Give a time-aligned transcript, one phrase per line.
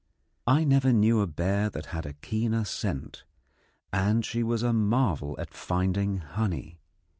[0.47, 3.23] I never knew a bear that had a keener scent,
[3.93, 6.79] and she was a marvel at finding honey.